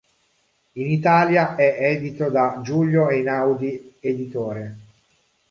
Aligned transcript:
In 0.77 0.87
Italia 0.89 1.53
è 1.55 1.75
edito 1.79 2.29
da 2.31 2.59
Giulio 2.63 3.07
Einaudi 3.09 3.97
Editore. 3.99 4.77